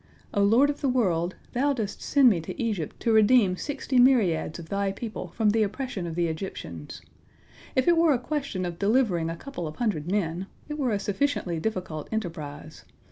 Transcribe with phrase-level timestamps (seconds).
[0.33, 4.57] O Lord of the world, Thou dost send me to Egypt to redeem sixty myriads
[4.57, 7.03] of Thy people from the oppression of the Egyptians.
[7.75, 10.97] If it were a question of delivering a couple of hundred men, it were a
[10.97, 12.83] sufficiently difficult enterprise.